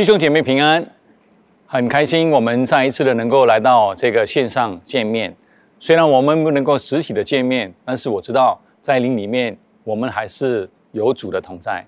[0.00, 0.82] 弟兄姐妹平安，
[1.66, 5.36] 很开心我们再一次的能够来到这个线上见面。
[5.78, 11.86] 虽然我们不能够实体的见面，但是我知道在灵里面我们还是有主的同在，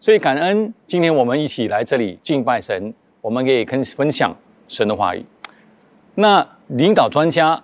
[0.00, 4.36] 所以感恩今天我们一起来这里敬拜神，我们可以跟分享
[4.66, 5.24] 神的话语。
[6.16, 7.62] 那领导专家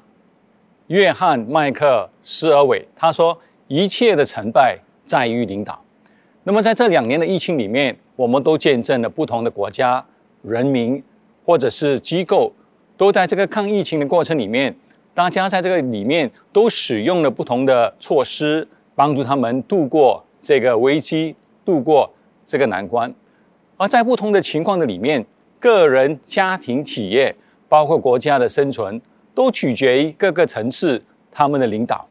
[0.86, 3.36] 约翰麦克斯尔韦他说
[3.66, 5.82] ：“一切的成败在于领导。”
[6.44, 10.04] 那么在这两年的疫情里面，我们都见证了不同的国家、
[10.42, 11.02] 人民
[11.42, 12.52] 或者是机构，
[12.94, 14.76] 都在这个抗疫情的过程里面，
[15.14, 22.12] 大家在这个里面都使用了不同的措施，帮助他们度过这个危机，度过
[22.44, 23.10] 这个难关。
[23.78, 25.24] 而在不同的情况的里面，
[25.58, 27.34] 个人、家庭、企业，
[27.70, 29.00] 包括国家的生存，
[29.34, 31.02] 都取决于各个层次
[31.32, 32.06] 他们的领导。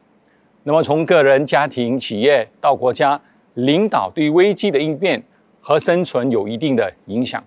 [0.64, 3.20] 那么从个人、家庭、企业到国家，
[3.54, 5.22] 领导对危机的应变。
[5.60, 7.42] 和生存有一定的影响。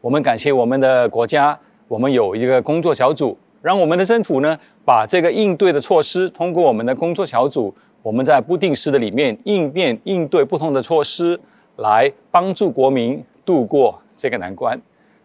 [0.00, 1.58] 我们感谢我们的国家，
[1.88, 11.38] 我们有一个工作小组，让我们的政府呢把这个应对的措施通过我们的工作小组，我们在不定时的里面应变应对不同的措施，
[11.76, 14.80] 来帮助国民度过这个难关。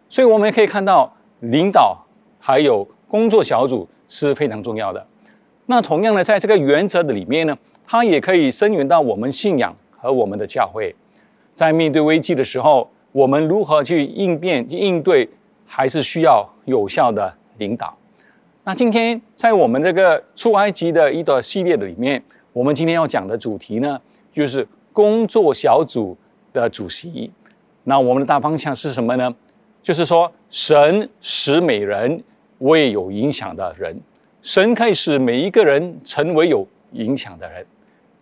[0.08, 1.98] 所以我们也可以看到，领导
[2.38, 5.04] 还有工作小组是非常重要的。
[5.66, 10.94] 那同样的，在这个原则的里面呢，它也可以伸延到我们信仰和我们的教会。
[11.58, 15.28] 在面对危机的时候，我们如何去应变、应对，
[15.66, 17.92] 还是需要有效的领导。
[18.62, 24.00] 那今天在我们这个出埃及的一个系列的里面，我们今天要讲的主题呢，
[24.30, 26.16] 就是工作小组
[26.52, 27.28] 的主席。
[27.82, 29.34] 那我们的大方向是什么呢？
[29.82, 32.22] 就是说，神使每人
[32.58, 34.00] 为有影响的人，
[34.42, 37.66] 神可以使每一个人成为有影响的人。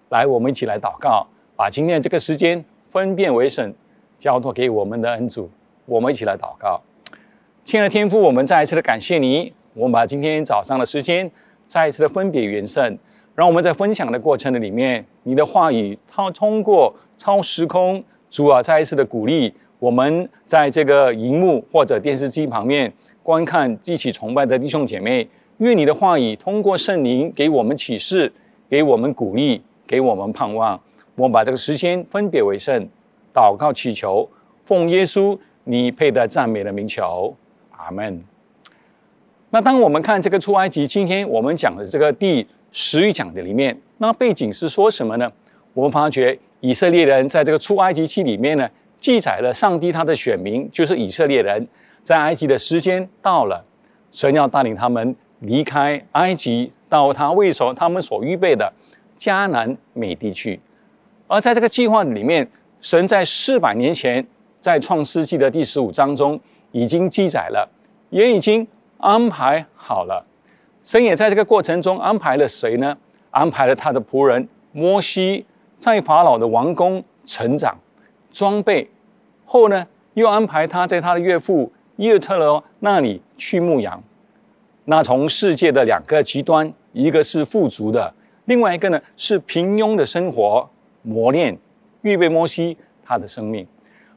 [0.08, 2.64] 来，我们一起来祷告，把今天这个时间。
[2.96, 3.74] 分辨为圣，
[4.14, 5.50] 交托给我们的恩主，
[5.84, 6.80] 我们一起来祷告。
[7.62, 9.52] 亲爱的天父，我们再一次的感谢你。
[9.74, 11.30] 我们把今天早上的时间
[11.66, 12.96] 再一次的分别元圣，
[13.34, 22.90] 让我们在分享的过程的里面，你的话语它通过超时空，主啊，再一次的鼓励我们在这个荧幕或者电视机旁边
[23.22, 28.32] 观看一起崇拜的弟兄姐妹，愿你的话语通过圣灵给我们启示，
[28.70, 30.80] 给我们鼓励，给我们盼望。
[31.16, 32.88] 我们把这个时间分别为圣，
[33.34, 34.28] 祷告祈求，
[34.64, 37.34] 奉耶稣你配得赞美的名求，
[37.70, 38.22] 阿门。
[39.50, 45.32] 那当我们看这个出埃及，今天我们讲的这个第十一讲的里面，那背景是说什么呢？
[45.72, 48.68] 我们发觉以色列人在这个出埃及记里面呢，
[48.98, 51.66] 记载了上帝他的选民就是以色列人，
[52.02, 53.64] 在埃及的时间到了，
[54.12, 58.70] 神要带领他们离开埃及，到他为所他们所预备的
[59.16, 60.60] 迦南美地去。
[61.28, 62.48] 而在这个计划里面，
[62.80, 64.24] 神在四百年前，
[64.60, 66.38] 在创世纪的第十五章中
[66.72, 67.68] 已经记载了，
[68.10, 68.66] 也已经
[68.98, 70.24] 安排好了。
[70.82, 72.96] 神也在这个过程中安排了谁呢？
[73.30, 75.44] 安排了他的仆人摩西，
[75.78, 77.76] 在法老的王宫成长、
[78.30, 78.88] 装备
[79.44, 84.02] 后呢，又安排他在他的岳父耶特罗那里去牧羊。
[84.84, 88.14] 那从世界的两个极端，一个是富足的，
[88.44, 90.70] 另外一个呢是平庸的生活。
[91.06, 91.56] 磨练、
[92.02, 93.64] 预备摩西他的生命，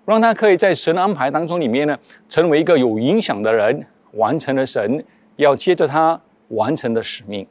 [0.05, 1.95] 让他可以在神的安排当中里面呢，
[2.27, 5.05] 成为一个有影响的人，完成了神
[5.35, 7.45] 要接着他完成的使命。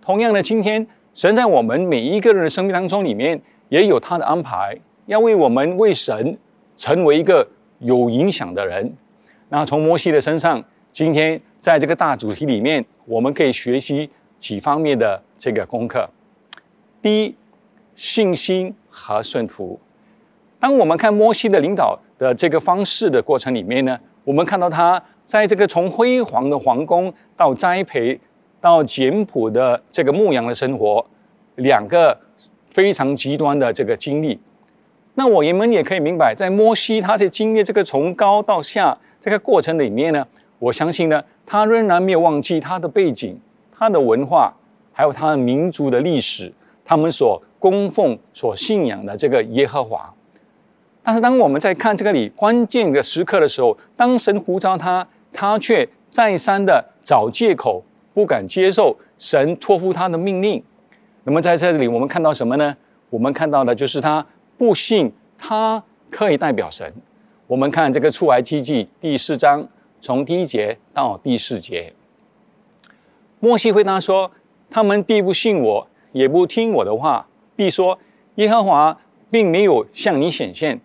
[0.00, 4.74] 同样的，今天神在我们每一个人的生命当中里面，也有他的安排，
[5.04, 6.38] 要为我们为神
[6.78, 7.46] 成为一个
[7.80, 8.90] 有影响的人。
[9.50, 16.08] 那从摩西的身上，今天在这个大主题里面，我们可以学习几方面的这个功课。
[17.02, 17.34] 第一。
[17.96, 19.80] 信心和顺服。
[20.60, 28.18] 当我们看摩西的领导的这个方式的过程里面呢，我们看到他在这个从辉煌的皇宫到栽培
[28.60, 31.04] 到简朴的这个牧羊的生活，
[31.56, 32.18] 两个
[32.70, 34.38] 非常极端的这个经历。
[35.14, 40.26] 那我们也可以明白，在摩西他在经历这个从高到下这个过程里面呢，
[40.58, 43.38] 我相信呢，他仍然没有忘记他的背景、
[43.72, 44.54] 他的文化，
[44.92, 46.52] 还有他的民族的历史，
[46.84, 47.42] 他们所。
[47.58, 50.12] 供奉所信仰的这个耶和华，
[51.02, 57.82] 但是当我们在看这个里关键的时刻的时候，当神呼召他，他却再三的找借口，
[58.12, 60.62] 不敢接受神托付他的命令。
[61.24, 62.76] 那么在这里，我们看到什么呢？
[63.10, 64.24] 我们看到的就是他
[64.58, 66.92] 不信他可以代表神。
[67.46, 69.68] 我们看这个出埃及记第四章，
[70.00, 71.92] 从第一节到第四节，
[73.38, 74.32] 摩西回答说
[74.68, 77.98] ：“他们必不信我，也不听我的话。”必说
[78.36, 79.00] ：“耶和华
[79.30, 80.80] 并没有向你显现。”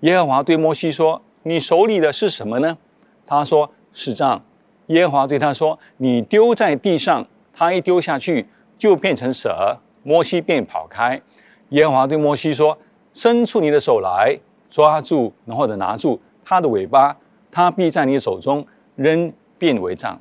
[0.00, 2.78] 耶和华对摩西说：“你手里的是什么呢？”
[3.26, 4.42] 他说：“是杖。”
[4.86, 8.46] 耶和华对他说：“你丢在地上。”他一丢下去，
[8.78, 9.78] 就变成蛇。
[10.02, 11.20] 摩西便跑开。
[11.68, 12.78] 耶和华对摩西说
[13.12, 14.38] ：“伸出你的手来，
[14.70, 17.16] 抓住，然后的拿住他的尾巴，
[17.50, 18.66] 他必在你手中
[18.96, 20.18] 扔，变为杖。”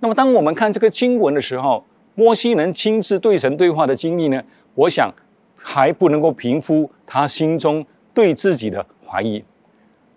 [0.00, 1.84] 那么，当我们看这个经文的时候，
[2.16, 4.42] 摩西能亲自对神对话的经历呢？
[4.74, 5.12] 我想
[5.56, 7.84] 还不能够平复他心中
[8.14, 9.42] 对自己的怀疑。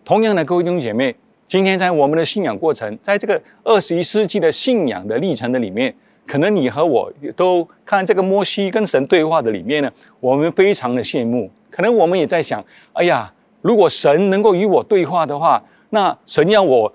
[0.04, 1.16] 同样的，各位弟兄姐妹，
[1.46, 5.94] 今天在我们的信仰过程，在这个二十一世纪的信仰的历程的里面，
[6.25, 11.50] 可能你和我都看这个摩西跟神对话的里面呢，我们非常的羡慕。
[11.69, 12.63] 可能我们也在想：
[12.94, 16.94] 哎呀，如果神能够与我对话的话，那神要我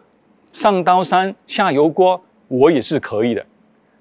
[0.52, 2.22] 上刀山下油锅。
[2.48, 3.46] 我也是可以的，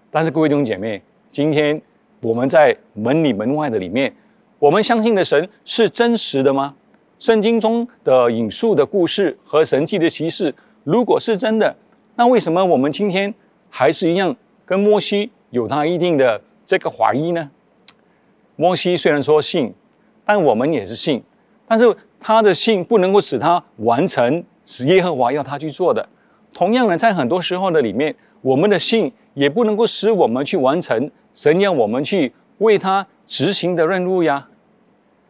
[0.09, 1.79] 但是各位弟兄姐妹，今天
[2.21, 4.13] 我们在门里门外的里面，
[4.59, 6.75] 我们相信的神是真实的吗？
[7.17, 11.75] 圣经中的引述的故事和神迹的启示，如果是真的，
[12.15, 13.33] 那为什么我们今天
[13.69, 14.35] 还是一样
[14.65, 17.49] 跟摩西有他一定的这个怀疑呢？
[18.55, 19.73] 摩西虽然说信，
[20.25, 21.23] 但我们也是信，
[21.67, 26.09] 但是他的信不能够使他完成是耶和华要他去做的。
[26.53, 28.15] 同样呢，在很多时候的里面。
[28.41, 34.47] 我们的信也不能够使我们去完成神要我们去为他执行的任务呀。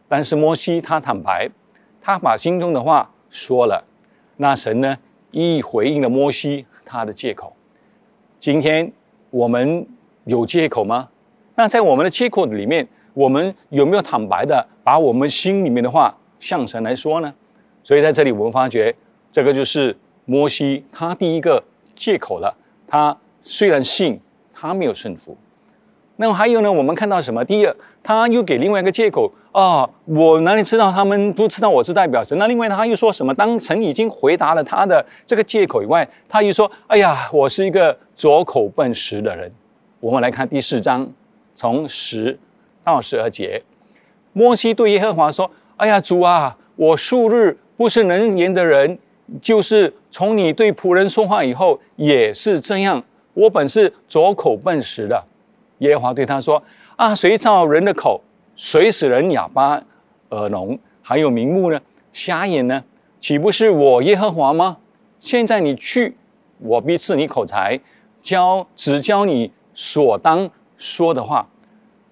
[0.08, 1.48] 但是摩西他坦白，
[2.00, 3.84] 他把心中的话说了，
[4.38, 4.96] 那神呢
[5.30, 7.54] 一一回应了摩西他的借口。
[8.38, 8.90] 今天
[9.30, 9.86] 我们
[10.24, 11.08] 有借口吗？
[11.54, 17.32] 那在我们的借口里面，我们有没有坦白的把我们心里面的话向神来说呢？
[17.84, 18.94] 所以在这里我们发觉，
[19.30, 21.62] 这个就是摩西他第一个
[21.94, 22.56] 借口了。
[22.88, 24.20] 他虽然信，
[24.52, 25.36] 他没有顺服。
[26.20, 26.70] 那么还有呢？
[26.70, 27.42] 我们看到什么？
[27.42, 29.88] 第二，他又给另外一个借口啊！
[30.04, 32.36] 我哪里知道他们不知道我是代表神？
[32.36, 33.32] 那另外他又说什么？
[33.32, 39.50] 当神已经回答了他的这个借口以外，他又说：“哎呀，我是一个拙口笨舌的人。”
[39.98, 41.10] 我们来看第四章，
[41.54, 42.38] 从十
[42.84, 43.62] 到十二节，
[44.34, 48.98] 摩西对耶和华说：“哎呀，主啊，我数日不是能言的人。”
[49.40, 53.02] 就是从你对仆人说话以后也是这样。
[53.32, 55.24] 我本是拙口笨舌的。
[55.80, 56.62] 耶和华对他说
[56.96, 58.22] ：“啊，谁造人的口？
[58.56, 59.82] 谁使人哑巴、
[60.30, 61.80] 耳聋，还有明目呢？
[62.10, 62.82] 瞎眼呢？
[63.20, 64.78] 岂不是我耶和华吗？
[65.18, 66.16] 现在你去，
[66.58, 67.78] 我必赐你口才，
[68.22, 71.46] 教只教你所当说的话。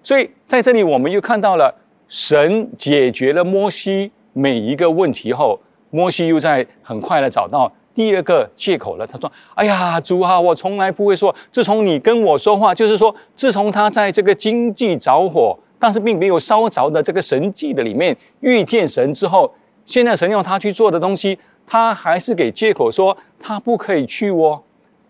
[0.03, 1.73] 所以在这里，我们又看到了
[2.07, 5.59] 神解决了摩西每一个问题后。”
[5.91, 9.05] 摩西又在很快的找到第二个借口了。
[9.05, 11.33] 他说：“哎呀，主啊，我从来不会说。
[11.51, 19.53] 自从你跟我说话，就是说，自从他在这个经济着火，但是并没有烧着的这个神迹的里面遇见神之后，
[19.85, 24.61] 现在神要他去做的东西，他还是给借口说他不可以去哦。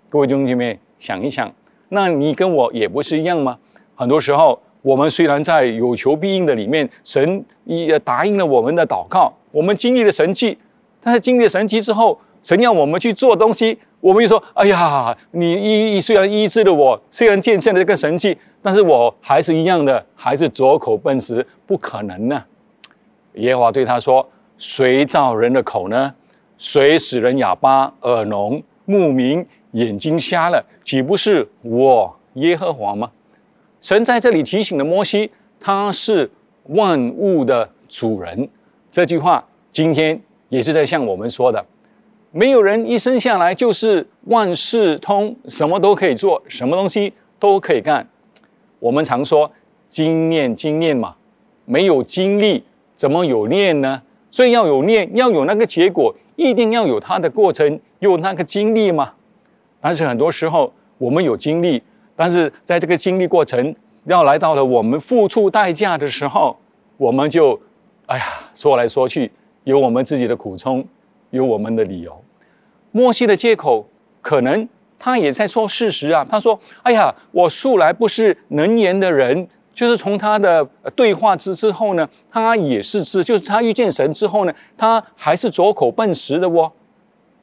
[0.10, 1.54] 各位弟兄姐妹，想一想，
[1.90, 3.58] 那你跟我也不是一样吗？
[3.96, 10.58] 很多时候，我们虽然在有求必应的里面，神也答应了我们的祷告，我们经历了神迹。”
[11.02, 22.44] 但是经历神迹之后，神要我们去做东西，我们就说：“哎呀，你医虽然医治了我，虽然见证了这个神迹，但是我还是一样的，还是拙口笨舌，不可能呢。”
[23.36, 24.28] 耶和华对他说
[24.58, 26.14] ：“谁造人的口呢？
[26.58, 30.66] 谁使人哑巴、耳聋、目明、眼睛瞎了？
[30.84, 33.12] 岂不是我耶和华吗？”
[33.82, 35.30] 神在这里提醒了摩西，
[35.60, 36.32] 他是
[36.68, 38.50] 万物的主人。
[38.90, 40.22] 这句话今天。
[40.50, 41.64] 也是在向我们说的，
[42.32, 48.08] 没有人一生下来就是万事通，什么都可以做，什么东西都可以干。
[48.80, 49.52] 我们常说
[49.88, 51.16] 经验经验嘛，
[51.66, 52.64] 没有经历
[52.96, 54.04] 怎么有念呢？
[54.30, 59.14] 所以要有念，要有那个结果，一定要有它的过程，有那个经历嘛。
[59.82, 61.82] 但是很多时候我们有经历，
[62.16, 66.56] 但是在这个经历过程要来到了我们付出代价的时候，
[66.98, 67.60] 我们就
[68.06, 69.32] 哎呀说来说去。
[69.66, 70.84] 有我们自己的苦衷，
[71.32, 72.24] 有我们的理由。
[72.92, 73.88] 摩西的借口，
[74.22, 74.68] 可能
[74.98, 76.26] 他也在说事实啊。
[76.28, 86.72] 他说：“哎呀，我素来不是能言的人，就是从他的对话之之后呢，他也是知，就是他遇见神之后呢，他还是左口笨舌的哦。”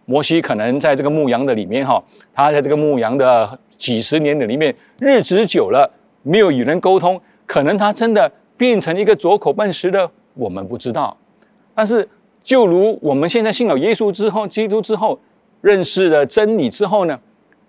[0.05, 2.03] 摩西可能在这个牧羊的里面哈，
[2.35, 5.89] 他在这个牧羊的几十年的里面，日子久了，
[6.25, 11.17] 没有与人沟通，可能他真的变成一个左口笨舌的，我们不知道。
[11.73, 12.09] 但是。
[12.47, 15.19] 就如我们现在信了耶稣之后，基督之后，
[15.63, 17.19] 认识了真理之后呢，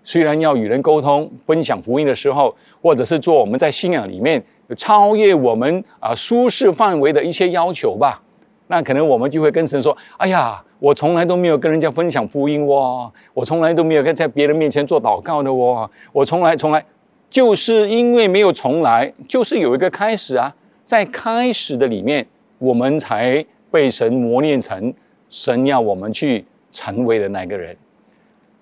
[0.04, 4.40] 虽然要与人沟通、分享福音的时候，或者是做我们在信仰里面
[4.76, 8.22] 超越我们啊舒适范围的一些要求吧，
[8.68, 16.86] 那可能我们就会跟神说：“哎呀，我从来都没有跟人家分享福音哇，我从来都没有跟在别人面前做祷告的哇，我从来从来
[17.28, 20.54] 就是因为没有从来，就是有一个开始啊，
[20.84, 22.24] 在开始的里面，
[22.60, 24.92] 我们才被神磨练成
[25.28, 27.76] 神要我们去成为的那个人。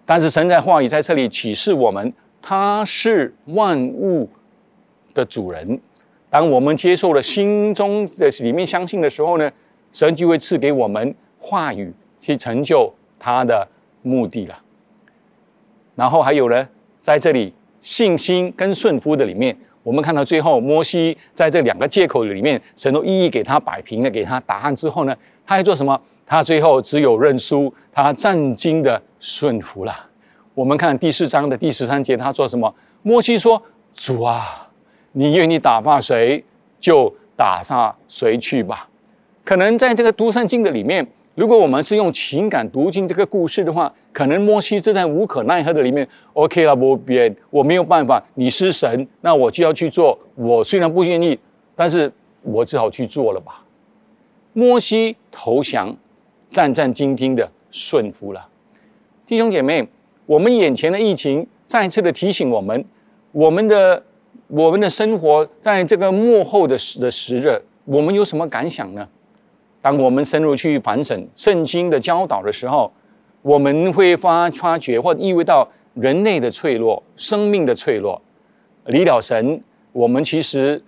[0.04, 4.28] 但是神在话语在这里启示我们，他是万物
[5.12, 5.80] 的主人。
[6.30, 9.50] 当我们接受了心中的里面相信的时候呢？”
[9.92, 13.66] 神就会赐给我们话语，去成就他的
[14.02, 14.62] 目的了。
[15.94, 19.56] 然后还有呢，在这里信心跟顺服的里面，
[19.86, 25.16] 我们看到最后摩西在这两个借口里面，神都一一给他摆平了，给他答案之后呢，
[25.46, 25.96] 他还做什么？
[26.26, 29.94] 他最后只有认输，他战惊的顺服了。
[30.54, 32.74] 我们看第四章的第十三节，他做什么？
[33.02, 33.62] 摩西说
[33.94, 34.68] ：“主啊，
[35.12, 36.44] 你愿意打发谁，
[36.80, 38.88] 就打发谁去吧。”
[39.44, 46.08] 可能在这个读圣经的里面，如果我们是用情感读进这个故事的话，可能摩西是在无可奈何的里面。
[46.32, 50.18] OK 了，我别我没有办法，你是神，那我就要去做。
[50.34, 51.38] 我虽然不愿意，
[51.74, 53.62] 但是我只好去做了吧。
[54.54, 55.94] 摩西投降，
[56.50, 58.48] 战战兢兢的顺服了。
[59.26, 59.86] 弟兄姐妹，
[60.24, 62.82] 我们眼前的疫情再次的提醒我们，
[63.32, 64.02] 我们的
[64.46, 69.06] 我们的生活在这个幕后的时的时日，我们有什么感想呢？
[69.80, 72.92] 当我们深入去反省圣经的教导的时候，
[73.42, 78.20] 我们会发发觉或意味到人类的脆弱、生命的脆弱。
[78.86, 80.82] 离了神，我们其实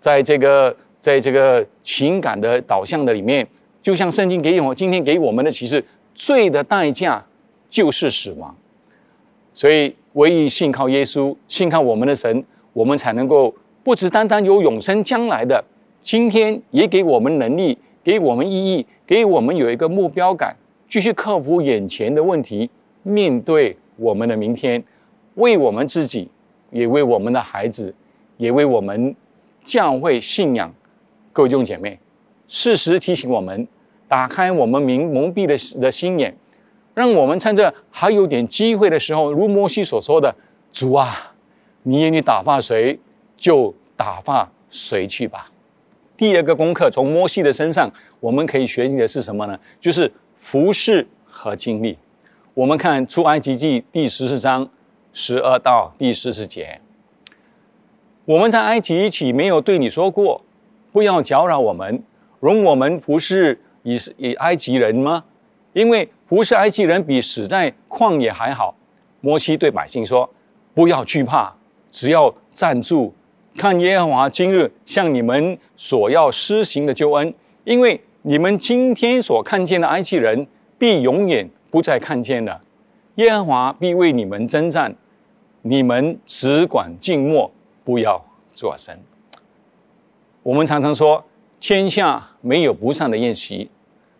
[0.00, 3.46] 在这个在这个情感的导向的里面，
[3.82, 7.24] 就像圣经给我今天给我们的启示，罪的代价
[7.68, 8.54] 就是死亡。
[9.52, 15.62] 所以，唯一信靠耶稣、信靠我们的神，我们才能够不只单单有永生将来的，
[16.02, 17.76] 今天也给我们能力。
[18.04, 20.56] 给我们意义，给我们有一个目标感，
[20.88, 22.70] 继续克服眼前的问题，
[23.02, 24.82] 面对我们的明天，
[25.34, 26.28] 为我们自己，
[26.70, 27.94] 也为我们的孩子，
[28.36, 29.14] 也为我们
[29.64, 30.72] 教会信仰。
[31.32, 31.98] 各位弟兄姐妹，
[32.46, 33.68] 事实提醒我们，
[34.08, 36.34] 打开我们明蒙蔽的的心眼，
[36.94, 40.34] 让我们趁着还有点机会的时候，如摩西所说的
[40.72, 41.32] ：“主啊，
[41.82, 42.98] 你愿意打发谁，
[43.36, 45.50] 就打发谁去吧。”
[46.18, 49.56] 第二个功课，从摩西的身上，我们可以学习的是什么呢？
[49.80, 51.96] 就是服侍和经历。
[52.54, 54.68] 我们看出埃及记第十四章
[55.12, 56.80] 十二到第十四节。
[58.24, 60.42] 我们在埃及一起没有对你说过，
[60.90, 62.02] 不要搅扰我们，
[62.40, 65.22] 容我们服侍以以埃及人吗？
[65.72, 68.74] 因为服侍埃及人比死在旷野还好。
[69.20, 70.28] 摩西对百姓说
[70.74, 71.54] ：“不要惧怕，
[71.92, 73.14] 只要站住。”
[73.58, 77.34] 看耶和华今日向你们所要施行的救恩，
[77.64, 80.46] 因为你们今天所看见的埃及人，
[80.78, 82.62] 必永远不再看见了。
[83.16, 84.94] 耶和华必为你们征战，
[85.62, 87.50] 你们只管静默，
[87.82, 88.24] 不要
[88.54, 88.96] 作声。
[90.44, 91.24] 我们常常说，
[91.58, 93.68] 天下没有不散的宴席，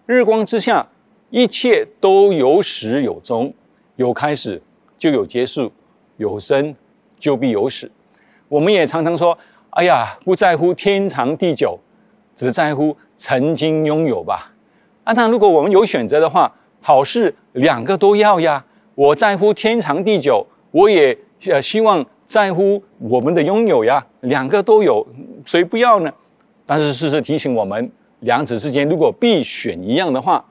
[0.04, 0.88] 日光之下，
[1.30, 3.54] 一切都有始有终，
[3.94, 4.60] 有开始
[4.98, 5.70] 就有结束，
[6.16, 6.74] 有生
[7.20, 7.88] 就必有死。
[8.48, 9.36] 我们也常常说
[9.70, 11.78] ：“哎呀，不在乎天长地久，
[12.34, 14.52] 只在乎曾经拥有吧。”
[15.04, 18.64] 啊，那如果我们有选择的话，好事两个都要呀。
[18.94, 21.16] 我在乎天长地久，我也
[21.48, 24.04] 呃希望在乎我们的拥有呀。
[24.20, 25.06] 两个都有，
[25.44, 26.10] 谁不要呢？
[26.64, 27.90] 但是事实提醒我们，
[28.20, 30.44] 两者之间如果必选一样的话，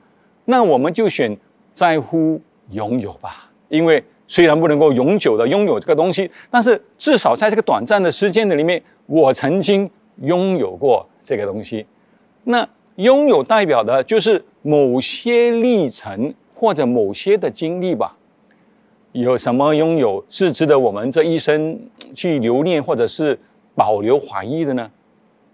[0.44, 1.36] 那我们就选
[1.72, 2.40] 在乎
[2.70, 4.04] 拥有吧，因为。
[4.28, 9.90] 虽然不能够永久的拥有这个东西，但是至少在这个短暂的时间的里面，我曾经
[10.22, 11.84] 拥有过这个东西。
[12.44, 18.14] 那拥有代表的就是某些历程或者某些的经历吧。
[19.12, 21.80] 有什么拥有是值得我们这一生
[22.14, 23.36] 去留念或者是
[23.74, 24.90] 保留怀疑的呢？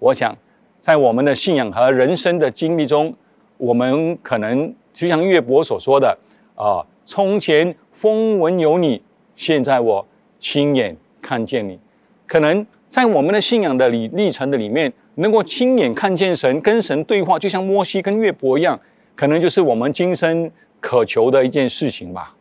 [0.01, 0.37] 我想，
[0.81, 3.15] 在我们的信仰和人生的经历中，
[3.57, 6.19] 我们可能就像岳伯所说的
[6.57, 7.75] 啊，从前。
[7.95, 9.01] 风闻有你，
[9.37, 10.05] 现在我
[10.41, 11.79] 亲眼看见你。
[12.27, 18.79] 可能在我们的信仰的里历程的里面，能够亲眼看见神，跟神对话，就像摩西跟约伯一样，
[19.15, 22.35] 可能就是我们今生渴求的一件事情吧。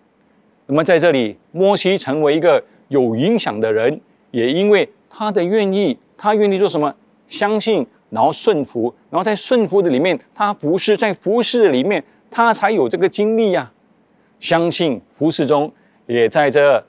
[0.66, 4.02] 那么在这里，摩西成为一个有影响的人，
[4.32, 6.96] 也因为他的愿意，他愿意做什么？
[7.28, 13.72] 相信，然后顺服，然后在顺服的里面，他服侍，在服侍的里面，他才有这个经历呀。
[14.44, 15.72] 相信服饰中，
[16.06, 16.86] 也在这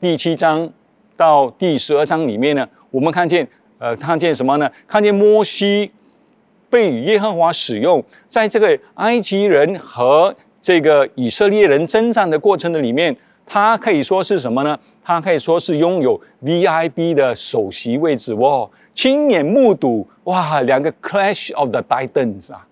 [0.00, 0.68] 第七章
[1.16, 3.46] 到第十二章里面呢，我们看见，
[3.78, 4.68] 呃，看见什么呢？
[4.84, 5.92] 看见摩西
[6.68, 14.76] 被耶和华使用，在这个埃及人和这个以色列人征战的过程的里面，他可以说是什么呢？
[15.04, 22.66] 他可以说是拥有 V I B 的首席位置哦，亲眼目睹哇，两个 Clash of the Titans 啊！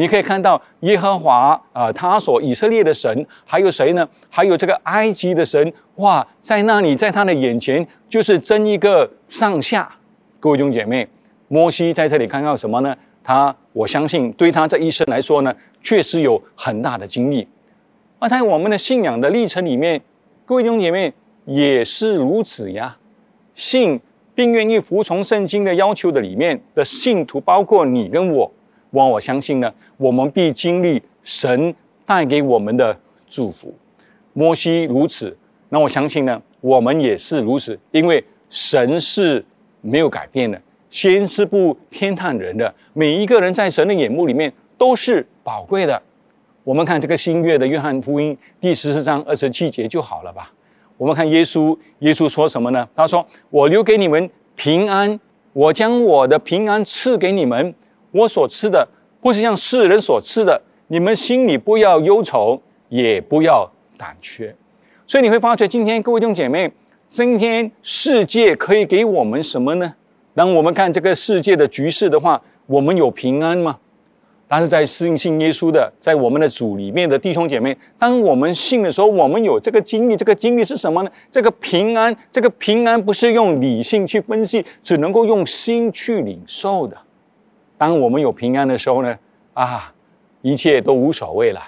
[0.00, 4.08] 你可以看到耶和华啊，他所以色列的神，还有谁呢？
[4.30, 9.96] 还有这个埃及的神哇，在那里，在他的眼前就是争一个上下。
[10.40, 11.06] 各位弟兄姐妹，
[11.48, 12.96] 摩西在这里看到什么呢？
[13.22, 17.46] 他我相信对他这一生来说呢，确实有很大的经历。
[18.18, 20.00] 而在我们的信仰的历程里面，
[20.46, 21.12] 各位弟兄姐妹
[21.44, 22.96] 也是如此呀。
[23.54, 24.00] 信
[24.34, 28.50] 并愿意服从圣经的要求的里面的信徒，包括你跟我。
[28.90, 33.74] 我我相信呢，我们必经历神带给我们的祝福。
[34.32, 35.36] 摩西如此，
[35.68, 39.44] 那我相信呢，我们也是如此，因为神是
[39.80, 46.00] 没有改变的，先是不偏袒人的，每一个人在神的眼目里面都是宝贵的。
[46.62, 50.52] 我们看这个新约的约翰福音第十四章二十七节就好了吧？
[50.96, 52.86] 我们看耶稣，耶稣说什么呢？
[52.94, 55.18] 他说：“我留给你们平安，
[55.54, 57.74] 我将我的平安赐给你们。”
[58.12, 58.86] 我所吃的
[59.20, 64.54] 不是像世人所吃的，你们心里不要忧愁，也不要胆怯。
[65.06, 66.72] 所以你会发觉，今天各位弟兄姐妹，
[67.08, 69.94] 今天世界可以给我们什么呢？
[70.34, 73.78] 当我们看这个世界的局势的话，我们有平安吗？
[74.46, 81.10] 但是在信信耶稣的，在我们的主里面的弟兄姐妹，当我们信的时候，我们有这个经历，这个经历是什么呢？
[81.30, 86.96] 这个平安，这个平安不是用理性去分析，只能够用心去领受的。
[87.80, 89.18] 当我们有平安的时候呢，
[89.54, 89.90] 啊，
[90.42, 91.62] 一切都无所谓了。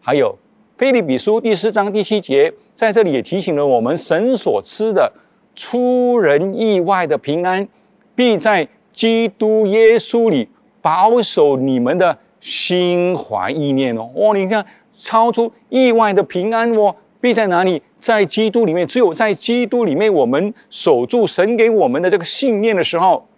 [0.00, 0.30] 还有
[0.78, 5.12] 《菲利比书》第四章第七节，在这里也提醒了我们：神所赐的
[5.54, 7.68] 出人意外的平安，
[8.14, 10.48] 必在基督耶稣里
[10.80, 14.08] 保守你们的心怀意念哦。
[14.16, 14.64] 哦，你看，
[14.96, 17.82] 超出意外的平安哦，必在哪里？
[17.98, 18.86] 在基督里面。
[18.86, 23.28] 只有在基督里面，我们守住神给我们的这个信念的时候，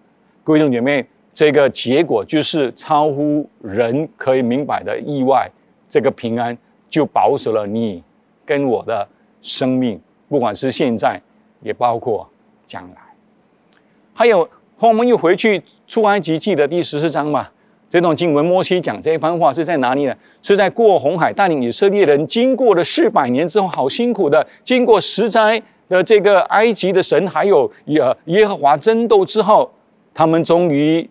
[0.45, 1.05] 各位弟兄姐妹。
[1.39, 5.49] 这个结果就是超乎人可以明白的意外，
[5.89, 6.59] 这个平安
[6.91, 8.03] 就保守了你
[8.45, 9.07] 跟我的
[9.41, 11.23] 生命，不管是现在，
[11.63, 12.29] 也包括
[12.67, 12.97] 将来。
[14.13, 14.49] 还有，
[14.81, 17.51] 我们又回去出埃及记的第十四章嘛？
[17.89, 20.17] 这段经文，摩西讲这一番话是在哪里呢？
[20.43, 29.71] 是在过红海带领以色列人经过了四百年之后，好辛苦的经过十灾的这个埃及的神还有耶耶和华争斗之后，
[30.13, 31.09] 他们终于。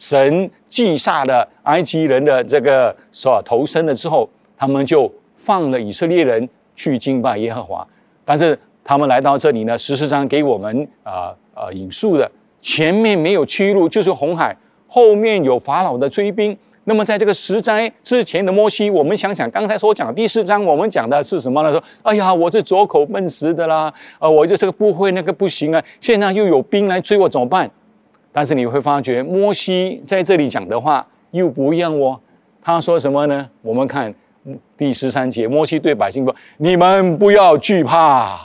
[0.00, 7.86] 神祭杀了埃及人的这个所投生了之后，他们就放了以色列人去敬拜耶和华。
[8.24, 12.28] 但是他们来到这里呢，十四章给我们啊啊引述的，
[12.62, 14.56] 前面没有去路，就是红海，
[14.88, 16.56] 后面有法老的追兵。
[16.84, 21.70] 那么在这个十灾之前的摩西，我们想想刚才所讲第四章，我们讲的是什么呢？
[21.70, 27.70] 说哎呀，我是左口笨舌的啦，啊，我就这个不会，那个不行啊，现在又有兵来追我，怎么办？
[28.32, 32.18] 但是你会发觉，摩西在这里讲的话又不一样哦。
[32.62, 33.48] 他说什么呢？
[33.62, 34.14] 我们看
[34.76, 38.38] 第十三节，摩西对百姓说：“你们不要惧怕，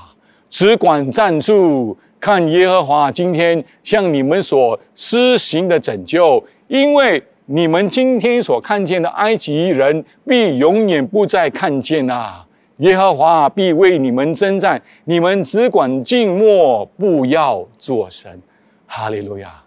[0.50, 6.44] 只管站住，看耶和华今天向你们所施行的拯救。
[6.68, 12.46] 因为你们今天所看见的埃及人，必永远不再看见啊！
[12.78, 18.32] 耶和华必为你们征战，你们只管静默，不要作声。
[18.88, 19.62] 哈利路亚。”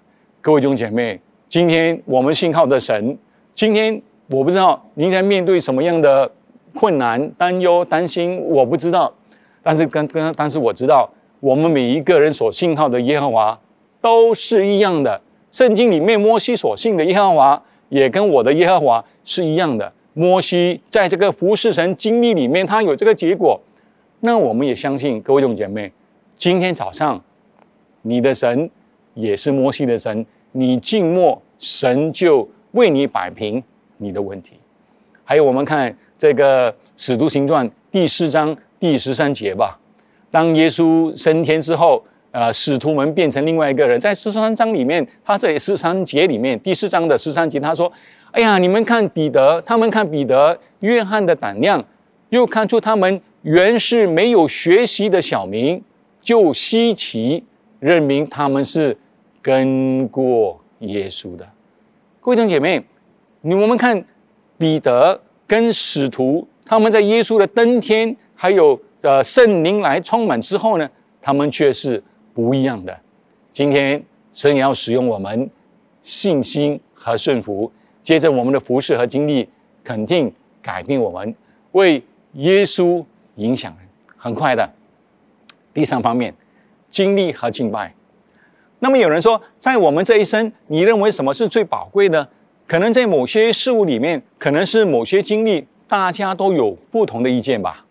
[0.49, 3.19] 各位弟兄姐妹，今天我们信靠的神，
[3.53, 6.33] 今天我不知道您在面对什么样的
[6.75, 9.13] 困难、担忧、担心，我不知道。
[9.63, 11.07] 但是跟跟，但是我知道，
[11.41, 13.61] 我们每一个人所信靠的耶和华
[14.01, 15.21] 都是一样的。
[15.51, 19.93] 圣经里面摩西所信的耶和华，也跟我的耶和华是一样的。
[20.15, 23.61] 摩西在这个服侍神经历里面，他有这个结果。
[24.21, 25.93] 那我们也相信，各位弟兄姐妹，
[26.39, 27.23] 今天早上
[28.01, 28.71] 你的神
[29.13, 30.25] 也是摩西的神。
[30.53, 33.63] 你静默，神就为你摆平
[33.99, 34.55] 你的问题。
[35.25, 39.79] 还有，我们看这个《使徒行传》第四章第十三节吧。
[40.31, 44.01] 当耶稣升天之后，呃，使徒们变成另外一个人。
[44.01, 47.93] 在十三章里面，他这十三节里面，第四章的十三节，他说
[48.33, 51.85] ：“哎呀，你们看彼得，他们看彼得、约翰的胆量，
[52.31, 55.83] 又看出他们原是没有学习的小民，
[56.23, 57.45] 就稀奇，
[57.81, 58.97] 认明他们是。”
[59.41, 61.49] 跟过耶稣的
[62.21, 62.85] 各位弟兄姐妹，
[63.41, 64.05] 你我们看
[64.57, 70.91] 彼得跟使徒，他们在耶稣的登天，还有呃圣灵来充满之后呢，
[71.23, 72.03] 他们却是
[72.35, 72.99] 不一样的。
[73.53, 75.51] 今天神也要使用我们
[76.03, 77.71] 信心和顺服，
[78.03, 79.49] 接着我们的服饰和经历
[79.83, 81.35] 肯定改变我们，
[81.73, 82.03] 为
[82.35, 83.05] 耶稣
[83.37, 83.75] 影响。
[84.21, 84.75] 很快的，
[85.73, 86.35] 第三方面，
[86.91, 87.95] 经历和敬拜。
[88.81, 92.29] 那么有人说，在我们这一生，你认为什么是最宝贵的？
[92.67, 97.85] 可能在某些事物里面，可能是某些经历，大家都有不同的意见吧。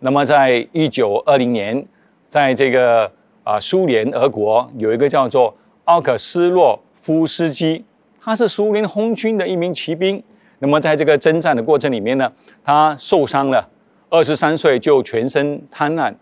[0.00, 1.86] 那么，在一九二零年，
[2.26, 3.12] 在这个
[3.44, 7.84] 啊苏联俄国有一个叫做奥克斯洛夫斯基，
[8.20, 10.20] 他是苏联红军的一名骑兵。
[10.58, 12.32] 那么在这个征战的过程里面呢，
[12.64, 13.68] 他受伤了，
[14.08, 16.12] 二十三岁就全身瘫痪，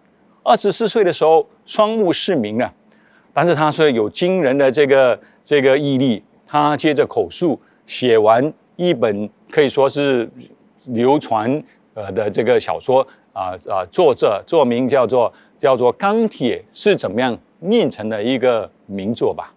[0.43, 2.75] 二十四岁的时候双目失明了。
[3.41, 10.29] 但是他说有惊人的这个这个毅力，他接着口述写完一本可以说是
[10.89, 11.51] 流传
[11.95, 13.01] 呃的这个小说。
[13.33, 13.87] 啊啊！
[13.91, 19.55] 作者作名叫做叫做《钢铁是怎么样炼成的一个名作吧》。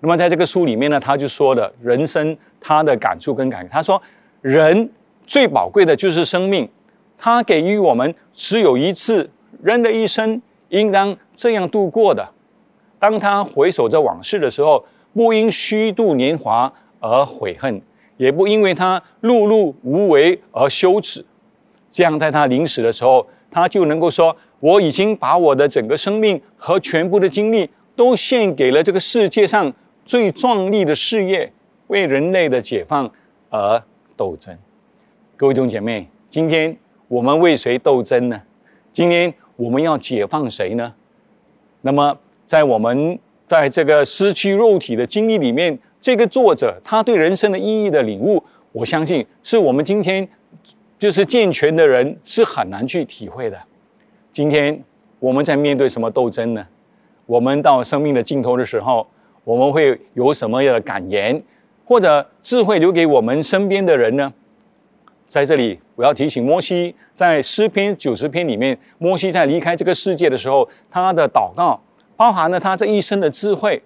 [0.00, 3.68] 那么在这个书里面呢，他就说了人生他的感触跟感。
[3.68, 4.00] 他说，
[4.40, 4.88] 人
[5.26, 6.66] 最宝贵的就是生命，
[7.18, 9.28] 他给予我们只有一次，
[9.60, 12.26] 人的一生应当这样度过的。
[13.08, 17.80] 当他回首着往事的时候，不因虚度年华而悔恨，
[18.16, 21.24] 也不因为他碌碌无为而羞耻。
[21.88, 29.72] 这样，在他临死的时候，他就能够说：“我已经把我的整个生命和全部的精力都献给了这个世界上
[30.04, 31.52] 最壮丽的事业，
[31.86, 33.08] 为人类的解放
[33.50, 33.80] 而
[34.16, 34.58] 斗争。”
[35.38, 38.42] 各位弟兄姐妹，今天我们为谁斗争呢？
[38.90, 40.92] 今天我们要解放谁呢？
[41.82, 50.26] 那么，在我们在这个失去肉体的经历里面，这个作者他对人生的意义的领悟，我相信是我们今天。
[50.98, 53.58] 就是健全的人是很难去体会的。
[54.32, 54.82] 今天
[55.18, 56.66] 我们在面对什么斗争呢？
[57.26, 59.06] 我们到生命的尽头的时候，
[59.44, 61.42] 我们会有什么样的感言，
[61.84, 64.32] 或者智慧留给我们身边的人呢？
[65.26, 71.78] 在这里，我要提醒摩西，在诗篇九十篇里面，摩西在离开这个世界的时候，他的祷告
[72.16, 73.82] 包含了他这一生的智慧。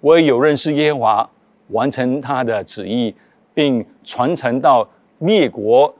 [0.00, 1.30] 我也有认识耶和华，
[1.68, 3.14] 完成他的旨意，
[3.54, 4.88] 并传承到
[5.18, 5.94] 列国。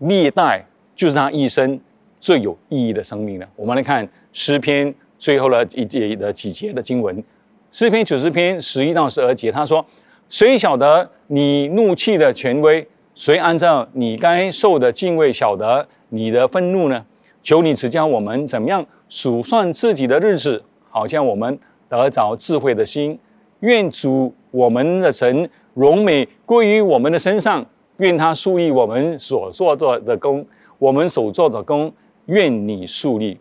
[0.00, 0.62] 历代
[0.94, 1.80] 就是他一生
[2.20, 3.48] 最有意义的生命了。
[3.56, 7.24] 我们来看诗篇最后的一节的几节的经文，
[7.70, 9.84] 诗篇九十篇十一到十二节，他说
[10.28, 12.86] ：“谁晓得你怒气的权威？
[13.14, 17.06] 谁按照你该受的敬畏晓得你的愤怒呢？
[17.42, 23.18] 求你指教我们怎么样数算自己的日子，好像我们得着智慧的心。
[23.60, 27.64] 愿主我们的神荣美归于我们的身上。”
[27.98, 30.44] 愿他树立我们所做做的功，
[30.78, 31.90] 我们所做的功，
[32.26, 33.40] 愿你树立。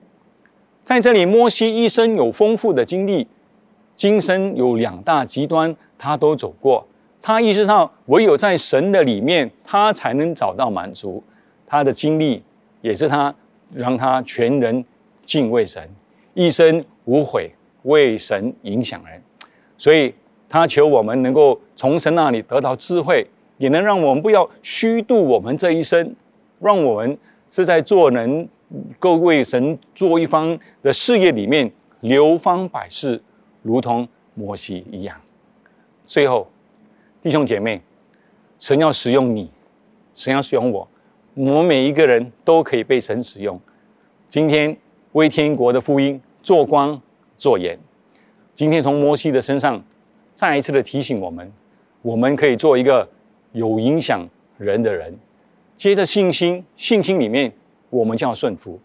[0.86, 3.28] 在这里，摩西一生有丰富的经历，
[3.97, 6.88] 今生有两大极端，他都走过。
[7.21, 11.21] 他意识到，唯有在神的里面，他才能找到满足。
[11.67, 12.41] 他的经历
[12.80, 13.36] 也是他
[13.73, 14.86] 让他全人
[15.26, 15.90] 敬畏神，
[16.34, 17.52] 一生无悔，
[17.84, 19.22] 为神影响人。
[19.78, 20.14] 所以，
[20.48, 23.28] 他求我们能够从神那里得到智慧。
[23.58, 26.14] 也能让我们不要虚度我们这一生，
[26.60, 27.18] 让我们
[27.50, 28.50] 是在做人
[29.00, 33.24] 够为神做一方的事业里面流芳百世，
[33.62, 35.16] 如同摩西一样。
[36.06, 36.52] 最后，
[37.22, 37.82] 弟兄姐妹，
[38.60, 39.50] 神要使用你，
[40.14, 40.86] 神要使用我，
[41.36, 43.58] 我们每一个人都可以被神使用。
[44.28, 44.76] 今天
[45.15, 47.01] 为天国的福音做光
[47.38, 47.80] 做盐，
[48.54, 49.84] 今天从摩西的身上
[50.34, 51.51] 再一次的提醒我们，
[52.01, 53.10] 我们可以做一个。
[53.56, 55.17] 有影响人的人，
[55.78, 57.49] 接着信心，信心里面
[57.89, 58.78] 我们就要顺服；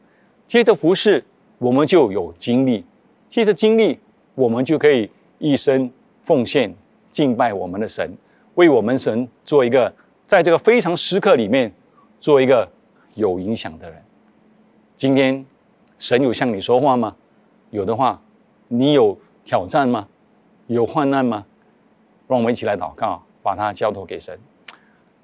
[0.46, 1.24] 接着服侍，
[1.58, 2.84] 我们就有经历；
[3.26, 3.98] 接着经历，
[4.36, 5.90] 我们就可以一生
[6.22, 6.72] 奉献
[7.10, 8.16] 敬拜我们的神，
[8.54, 11.72] 为我们神做一个在这个非常时刻里面
[12.20, 12.70] 做一个
[13.16, 14.00] 有影响的人。
[14.94, 15.44] 今天
[16.00, 17.14] 神有向你说话吗？
[17.68, 18.18] 有的话，
[18.68, 20.08] 你有挑战吗？
[20.66, 21.44] 有患难吗？
[22.26, 24.36] 让我们一起来祷告，把它交托给神。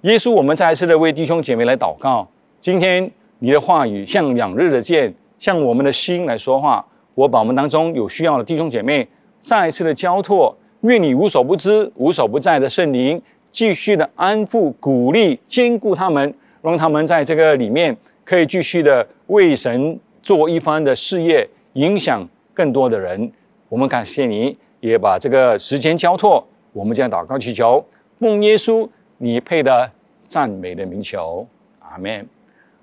[0.02, 2.28] 耶稣，我们再一次的为弟兄姐妹来祷告。
[2.60, 6.84] 今天你的话语像两日的剑，向我们的心来说话。
[7.14, 9.08] 我把我们当中有需要的弟兄姐妹
[9.40, 23.30] 再一次的交托，愿你无所不知、无所不在的圣灵继续的安抚、鼓励、兼顾他们，让他们在这个里面可以继续的为神做一番的事业，影响更多的人。
[23.68, 26.44] 我们感谢你，也把这个时间交托。
[26.72, 27.86] 我们将祷告祈求，
[28.18, 29.88] 奉耶稣你配的。
[30.26, 31.46] 赞美的名求，
[31.78, 32.28] 阿门。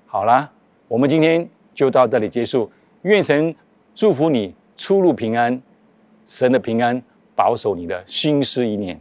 [0.06, 0.50] 好了，
[0.88, 2.72] 我们今天就到这里结束。
[3.02, 3.54] 愿神
[3.94, 5.62] 祝福你出入平安，
[6.24, 7.04] 神的平安
[7.36, 8.98] 保守你的心思意念。